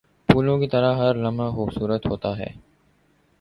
پھولوں 0.29 0.57
کی 0.59 0.67
طرح 0.67 0.95
ہر 0.95 1.15
لمحہ 1.15 1.49
خوبصورت 1.51 2.05
ہوتا 2.05 2.37
ہے۔ 2.37 2.47